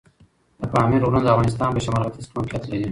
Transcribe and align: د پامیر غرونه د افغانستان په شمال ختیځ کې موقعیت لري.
د 0.59 0.61
پامیر 0.73 1.01
غرونه 1.03 1.21
د 1.23 1.27
افغانستان 1.33 1.69
په 1.75 1.81
شمال 1.85 2.01
ختیځ 2.11 2.25
کې 2.27 2.33
موقعیت 2.37 2.63
لري. 2.65 2.79